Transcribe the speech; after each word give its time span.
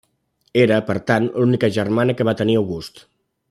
Era, 0.61 0.79
per 0.87 0.95
tant, 1.11 1.29
l'única 1.43 1.71
germana 1.77 2.17
que 2.21 2.29
va 2.31 2.37
tenir 2.41 2.57
August. 2.65 3.07